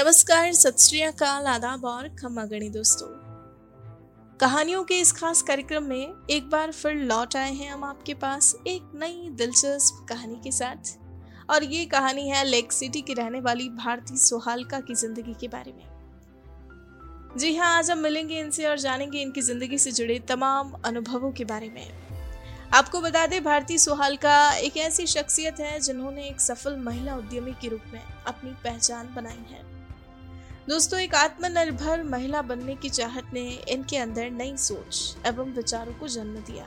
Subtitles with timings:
[0.00, 3.06] नमस्कार, सत श्रीकाल आदाब और खम्मा गणी दोस्तों।
[4.40, 8.54] कहानियों के इस खास कार्यक्रम में एक बार फिर लौट आए हैं हम आपके पास
[8.66, 10.92] एक नई दिलचस्प कहानी के साथ।
[11.50, 15.72] और ये कहानी है लेक सिटी की रहने वाली भारती सुहालका की ज़िंदगी के बारे
[15.72, 21.32] में। जी हाँ आज हम मिलेंगे इनसे और जानेंगे इनकी ज़िंदगी से जुड़े तमाम अनुभवों
[21.32, 21.86] के बारे में।
[22.74, 27.68] आपको बता दें, भारती सुहालका एक ऐसी शख्सियत है जिन्होंने एक सफल महिला उद्यमी के
[27.68, 29.68] रूप में अपनी पहचान बनाई है।
[30.70, 36.08] दोस्तों, एक आत्मनिर्भर महिला बनने की चाहत ने इनके अंदर नई सोच एवं विचारों को
[36.08, 36.66] जन्म दिया।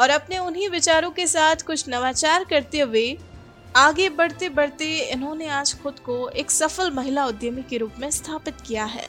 [0.00, 3.18] और अपने उन्हीं विचारों के साथ कुछ नवाचार करते हुए
[3.76, 8.60] आगे बढ़ते बढ़ते इन्होंने आज खुद को एक सफल महिला उद्यमी के रूप में स्थापित
[8.60, 9.08] किया है।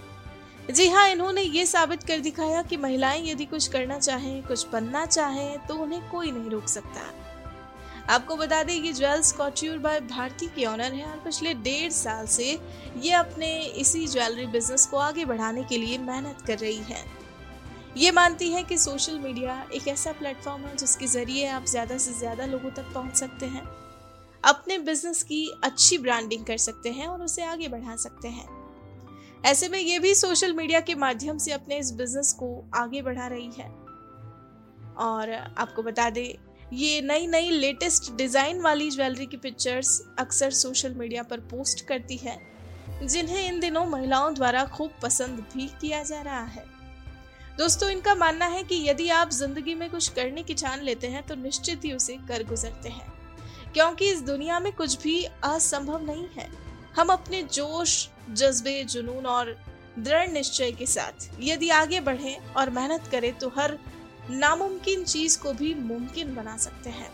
[0.71, 5.05] जी हाँ इन्होंने ये साबित कर दिखाया कि महिलाएँ यदि कुछ करना चाहें, कुछ बनना
[5.05, 7.01] चाहें तो उन्हें कोई नहीं रोक सकता।
[8.05, 12.25] आपको बता दें, ये ज्वेल्स कॉट्यूर बाय भारती के ऑनर है और पिछले डेढ़ साल
[12.27, 12.49] से
[12.97, 17.03] ये अपने इसी ज्वेलरी बिज़नेस को आगे बढ़ाने के लिए मेहनत कर रही है।
[17.97, 22.13] ये मानती है कि सोशल मीडिया एक ऐसा प्लेटफॉर्म है जिसके ज़रिए आप ज़्यादा से
[22.13, 23.63] ज़्यादा लोगों तक पहुँच सकते हैं,
[24.43, 28.47] अपने बिज़नेस की अच्छी ब्रांडिंग कर सकते हैं और उसे आगे बढ़ा सकते हैं।
[29.43, 33.27] ऐसे में ये भी सोशल मीडिया के माध्यम से अपने इस बिज़नेस को आगे बढ़ा
[33.27, 33.69] रही है।
[34.99, 36.33] और आपको बता दें
[36.73, 42.17] ये नई नई लेटेस्ट डिज़ाइन वाली ज्वेलरी की पिक्चर्स अक्सर सोशल मीडिया पर पोस्ट करती
[42.17, 42.37] है,
[43.03, 46.63] जिन्हें इन दिनों महिलाओं द्वारा खूब पसंद भी किया जा रहा है।
[47.57, 51.23] दोस्तों, इनका मानना है कि यदि आप ज़िंदगी में कुछ करने की ठान लेते हैं
[51.23, 53.13] तो निश्चित ही उसे कर गुजरते हैं,
[53.73, 56.49] क्योंकि इस दुनिया में कुछ भी असंभव नहीं है।
[56.95, 59.55] हम अपने जोश, जज्बे, जुनून और
[59.97, 63.77] दृढ़ निश्चय के साथ यदि आगे बढ़ें और मेहनत करें तो हर
[64.29, 67.11] नामुमकिन चीज़ को भी मुमकिन बना सकते हैं।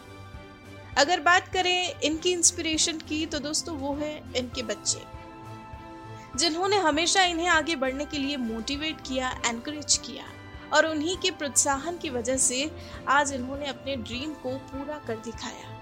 [0.97, 5.01] अगर बात करें इनकी इंस्पिरेशन की तो दोस्तों वो है इनके बच्चे।
[6.35, 10.25] जिन्होंने हमेशा इन्हें आगे बढ़ने के लिए मोटिवेट किया एनकरेज किया
[10.73, 12.71] और उन्हीं के प्रोत्साहन की वजह से
[13.07, 15.79] आज इन्होंने अपने ड्रीम को पूरा कर दिखाया।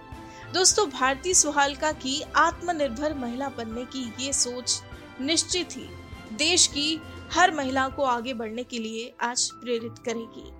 [0.53, 4.81] दोस्तों भारती सुहालका की आत्मनिर्भर महिला बनने की ये सोच
[5.21, 5.89] निश्चित ही
[6.33, 7.01] देश की
[7.33, 10.58] हर महिला को आगे बढ़ने के लिए आज प्रेरित करेगी।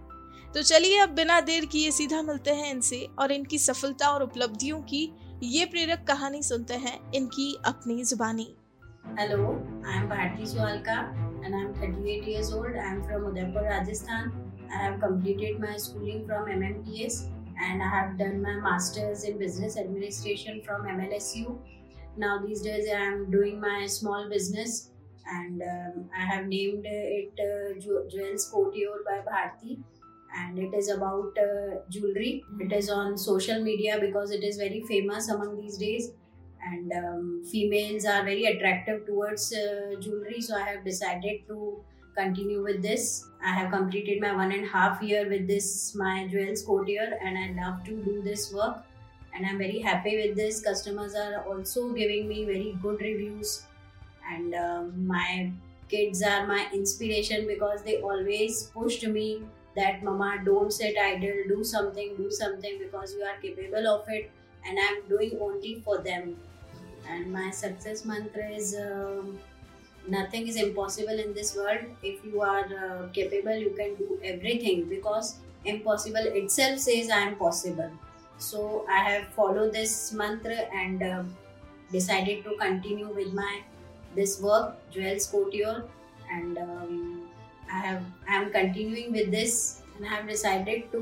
[0.53, 4.81] तो चलिए अब बिना देर किए सीधा मिलते हैं इनसे और इनकी सफलता और उपलब्धियों
[4.83, 5.01] की
[5.45, 8.47] ये प्रेरक कहानी सुनते हैं इनकी अपनी जुबानी।
[9.19, 9.45] Hello
[9.87, 10.95] I am Bharti Suhalka
[11.45, 14.31] and I am thirty eight years old I am from Udaipur Rajasthan
[14.71, 19.77] I have completed my schooling from MMPS and I have done my masters in business
[19.77, 21.05] administration from M
[22.19, 24.81] now this days I am doing my small business
[25.27, 27.45] and I have named it
[28.11, 29.81] jewels couture by Bharti
[30.37, 32.43] and it is about uh, jewelry.
[32.59, 36.11] It is on social media because it is very famous among these days,
[36.63, 40.41] and um, females are very attractive towards uh, jewelry.
[40.41, 41.83] So I have decided to
[42.15, 43.25] continue with this.
[43.43, 47.37] I have completed my one and a half year with this my jewels courtier, and
[47.37, 48.77] I love to do this work.
[49.33, 50.61] And I'm very happy with this.
[50.61, 53.63] Customers are also giving me very good reviews,
[54.31, 55.51] and um, my
[55.89, 59.43] kids are my inspiration because they always pushed me
[59.75, 64.31] that mama don't sit idle do something do something because you are capable of it
[64.65, 66.37] and i'm doing only for them.
[67.09, 69.39] And my success mantra is um,
[70.07, 71.85] nothing is impossible in this world.
[72.03, 77.35] If you are uh, capable you can do everything because impossible itself says i am
[77.35, 77.91] possible.
[78.37, 81.23] So i have followed this mantra and uh,
[81.91, 83.61] decided to continue with my
[84.15, 85.83] this work jewels couture
[86.31, 87.28] and um,
[87.71, 91.01] I have I am continuing with this and I have decided to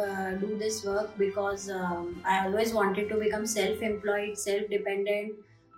[0.00, 5.34] uh, do this work because um, I always wanted to become self-employed, self-dependent.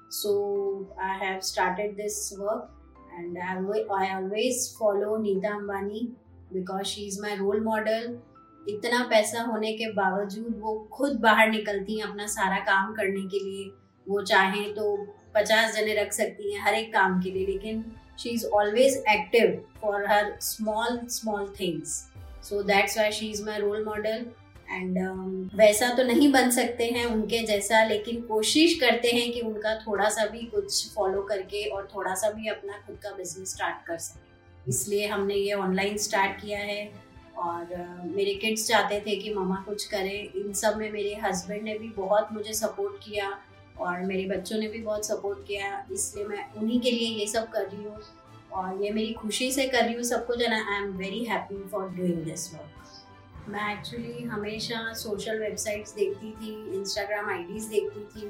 [0.08, 2.70] So I have started this work
[3.18, 3.58] and I,
[3.94, 6.12] I always follow Neeta Ambani
[6.52, 8.18] because she is my role model.
[8.68, 13.38] इतना पैसा होने के बावजूद वो खुद बाहर निकलती हैं अपना सारा काम करने के
[13.44, 13.64] लिए
[14.08, 14.84] वो चाहें तो
[15.34, 17.84] पचास जने रख सकती हैं हर एक काम के लिए लेकिन
[18.20, 21.96] she is always active for her small small things.
[22.42, 24.24] So that's why she is my role model.
[24.72, 29.40] And um, वैसा तो नहीं बन सकते हैं उनके जैसा लेकिन कोशिश करते हैं कि
[29.40, 33.54] उनका थोड़ा सा भी कुछ फॉलो करके और थोड़ा सा भी अपना खुद का बिज़नेस
[33.54, 39.00] स्टार्ट कर सके। इसलिए हमने ये ऑनलाइन स्टार्ट किया है। और uh, मेरे किड्स चाहते
[39.06, 43.04] थे कि ममा कुछ करें। इन सब में मेरे हस्बैंड ने भी बहुत मुझे सपोर्ट
[43.04, 43.38] किया।
[43.80, 47.48] और मेरे बच्चों ने भी बहुत सपोर्ट किया इसलिए मैं उन्हीं के लिए ये सब
[47.50, 48.00] कर रही हूँ।
[48.52, 51.88] और ये मेरी खुशी से कर रही हूँ सबको जो I am very happy for
[51.88, 58.28] doing this work मैं एक्चुअली हमेशा सोशल वेबसाइट्स देखती थी इंस्टाग्राम आईडीज देखती थी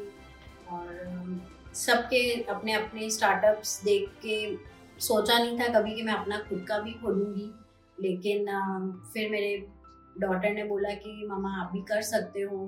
[0.72, 1.40] और
[1.74, 4.36] सबके अपने अपने स्टार्टअप्स देख के
[4.98, 7.50] सोचा नहीं था कभी कि मैं अपना खुद का भी खोलूँगी।
[7.98, 8.46] लेकिन
[9.14, 9.56] फिर मेरे
[10.20, 12.58] डॉटर ने बोला कि मामा आप भी कर सकते हो।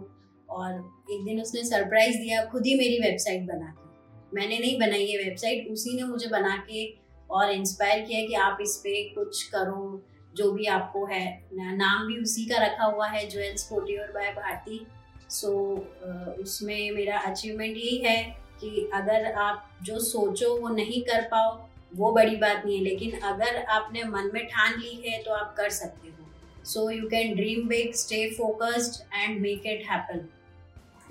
[0.53, 0.73] और
[1.11, 5.19] एक दिन उसने सरप्राइज़ दिया खुद ही मेरी वेबसाइट बना के मैंने नहीं बनाई है
[5.19, 6.85] वेबसाइट उसी ने मुझे बना के
[7.31, 10.03] और इंस्पायर किया कि आप इस पर कुछ करो
[10.37, 14.87] जो भी आपको है। नाम भी उसी का रखा हुआ है ज्वेल्स फोर्टियोर बाय भारती।
[15.31, 18.23] सो so, उसमें मेरा अचीवमेंट यही है
[18.61, 21.51] कि अगर आप जो सोचो वो नहीं कर पाओ
[21.95, 25.55] वो बड़ी बात नहीं है। लेकिन अगर आपने मन में ठान ली है तो आप
[25.57, 30.29] कर सकते हो। So you can dream big stay focused and make it happen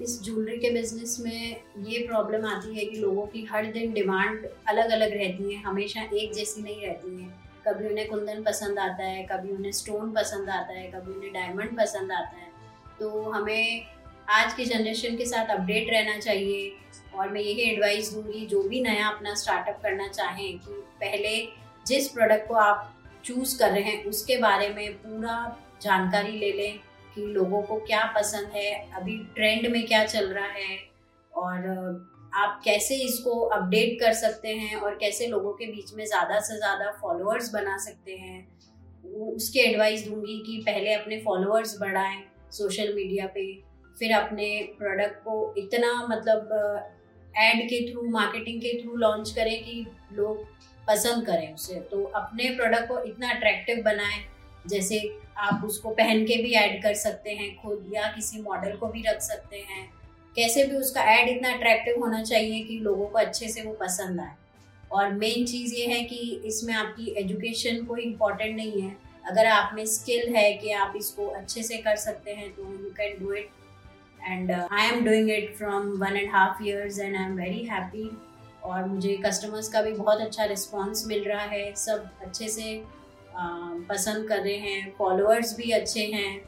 [0.02, 4.48] इस ज्वेलरी के बिज़नेस में ये प्रॉब्लम आती है कि लोगों की हर दिन डिमांड
[4.68, 7.30] अलग अलग रहती है, हमेशा एक जैसी नहीं रहती है।
[7.68, 11.78] कभी उन्हें कुंदन पसंद आता है, कभी उन्हें स्टोन पसंद आता है, कभी उन्हें डायमंड
[11.78, 12.50] पसंद आता है।
[13.00, 13.86] तो हमें
[14.30, 16.72] आज की जनरेशन के साथ अपडेट रहना चाहिए
[17.16, 21.48] और मैं यही एडवाइस दूँगी, जो भी नया अपना स्टार्टअप करना चाहें कि पहले
[21.88, 25.36] जिस प्रोडक्ट को आप चूज़ कर रहे हैं, उसके बारे में पूरा
[25.82, 26.80] जानकारी ले लें
[27.16, 30.78] कि लोगों को क्या पसंद है, अभी ट्रेंड में क्या चल रहा है
[31.34, 36.40] और आप कैसे इसको अपडेट कर सकते हैं और कैसे लोगों के बीच में ज़्यादा
[36.40, 38.40] से ज़्यादा फॉलोअर्स बना सकते हैं।
[39.28, 43.44] उसके एडवाइस दूँगी कि पहले अपने फॉलोअर्स बढ़ाएँ सोशल मीडिया पे,
[43.98, 44.48] फिर अपने
[44.78, 46.50] प्रोडक्ट को इतना मतलब
[47.36, 50.46] एड के थ्रू मार्केटिंग के थ्रू लॉन्च करें कि लोग
[50.88, 54.24] पसंद करें उसे। तो अपने प्रोडक्ट को इतना अट्रैक्टिव बनाएँ,
[54.68, 55.00] जैसे
[55.42, 59.04] आप उसको पहन के भी ऐड कर सकते हैं खुद या किसी मॉडल को भी
[59.08, 59.90] रख सकते हैं।
[60.36, 64.20] कैसे भी उसका ऐड इतना अट्रैक्टिव होना चाहिए कि लोगों को अच्छे से वो पसंद
[64.22, 64.36] आए।
[64.92, 68.96] और मेन चीज़ ये है कि इसमें आपकी एजुकेशन कोई इम्पोर्टेंट नहीं है।
[69.26, 72.90] अगर आप में स्किल है कि आप इसको अच्छे से कर सकते हैं तो you
[72.98, 73.50] can do it
[74.20, 78.10] and I am doing it from one and half years and I am very happy
[78.64, 82.84] और मुझे कस्टमर्स का भी बहुत अच्छा रिस्पॉन्स मिल रहा है। सब अच्छे से
[83.36, 86.42] पसंद कर रहे हैं फॉलोअर्स भी अच्छे हैं,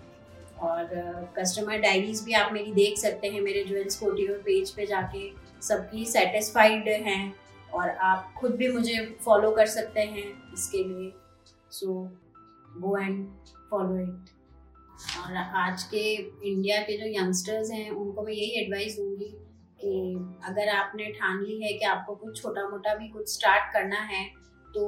[0.59, 0.89] और
[1.38, 5.30] कस्टमर डायरीज भी आप मेरी देख सकते हैं, मेरे ज्वेल्स कोटियोर पेज पे जाके
[5.62, 7.33] सबकी सेटिस्फाइड हैं,
[7.74, 11.12] और आप खुद भी मुझे फॉलो कर सकते हैं इसके लिए।
[11.71, 11.94] So
[12.77, 13.25] go and
[13.69, 14.31] follow it
[15.19, 19.31] और आज के इंडिया के जो यंगस्टर्स हैं, उनको मैं यही एडवाइस दूँगी
[19.79, 24.00] कि अगर आपने ठान ली है कि आपको कुछ छोटा मोटा भी कुछ स्टार्ट करना
[24.03, 24.25] है
[24.75, 24.83] तो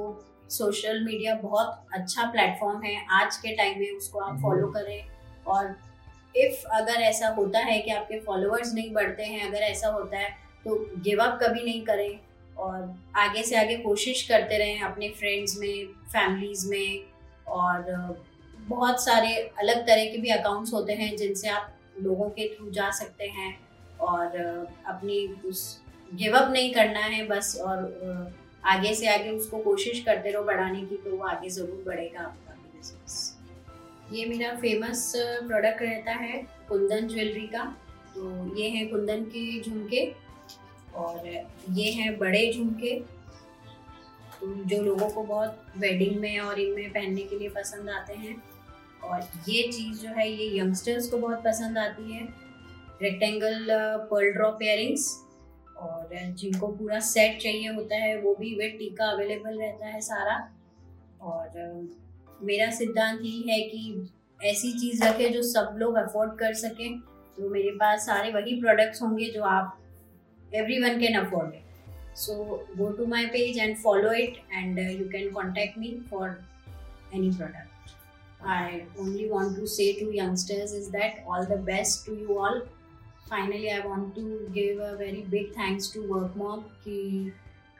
[0.50, 5.08] सोशल मीडिया बहुत अच्छा प्लेटफॉर्म है। आज के टाइम में उसको आप फॉलो करें
[5.46, 5.74] और
[6.36, 10.30] इफ़ अगर ऐसा होता है कि आपके फॉलोअर्स नहीं बढ़ते हैं अगर ऐसा होता है
[10.64, 12.20] तो गिव अप कभी नहीं करें
[12.56, 17.02] और आगे से आगे कोशिश करते रहें अपने फ्रेंड्स में फैमिलीज़ में
[17.46, 17.84] और
[18.58, 21.72] बहुत सारे अलग तरह के भी अकाउंट्स होते हैं जिनसे आप
[22.02, 23.58] लोगों के थ्रू जा सकते हैं
[24.00, 24.36] और
[24.86, 25.82] अपनी उस
[26.14, 27.82] गिव अप नहीं करना है बस और
[28.66, 32.54] आगे से आगे उसको कोशिश करते रहो बढ़ाने की तो वो आगे ज़रूर बढ़ेगा आपका
[32.72, 33.34] बिज़नेस
[34.12, 37.64] ये मेरा फ़ेमस प्रोडक्ट रहता है कुंदन ज्वेलरी का।
[38.14, 40.04] तो ये है कुंदन के झुमके
[40.96, 41.26] और
[41.72, 42.94] ये हैं बड़े झुमके।
[44.32, 48.36] तो जो लोगों को बहुत वेडिंग में और इनमें पहनने के लिए पसंद आते हैं।
[49.02, 52.22] और ये चीज़ जो है, ये यंगस्टर्स को बहुत पसंद आती है।
[53.02, 53.66] रेक्टेंगल
[54.10, 55.08] पर्ल ड्रॉप इयरिंग्स
[56.06, 60.36] और जिनको पूरा सेट चाहिए होता है, वो भी विद टीका अवेलेबल रहता है सारा।
[61.20, 61.88] और
[62.42, 64.08] मेरा सिद्धांत ही है कि
[64.40, 66.98] ऐसी चीज़ रखें जो सब लोग अफोर्ड कर सकें
[67.36, 69.78] तो मेरे पास सारे वही प्रोडक्ट्स होंगे जो आप
[70.82, 72.34] everyone can afford it so
[72.76, 76.28] go to my page and follow it and you can contact me for
[77.14, 77.74] any product
[78.46, 82.58] I only want to say to youngsters is that all the best to you all.
[83.30, 87.32] Finally I want to give a very big thanks to work mom कि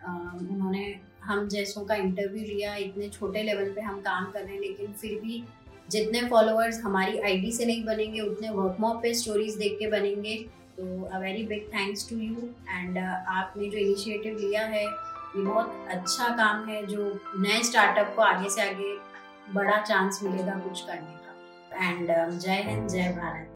[0.05, 4.61] उन्होंने हम जैसों का interview लिया, इतने छोटे level पे हम काम कर रहे हैं,
[4.61, 5.43] लेकिन फिर भी
[5.91, 10.37] जितने फॉलोअर्स हमारी आईडी से नहीं बनेंगे, उतने वर्क मॉप पे स्टोरीज देख के बनेंगे।
[10.77, 15.87] तो a very big thanks to you and आपने जो इनिशिएटिव लिया है, ये बहुत
[15.91, 18.95] अच्छा काम है जो नए स्टार्टअप को आगे से आगे
[19.55, 23.56] बड़ा चांस मिलेगा कुछ करने का। एंड जय हिंद, जय भारत।